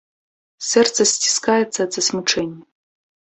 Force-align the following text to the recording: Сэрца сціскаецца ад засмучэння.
Сэрца 0.69 1.01
сціскаецца 1.11 1.79
ад 1.87 1.91
засмучэння. 1.97 2.57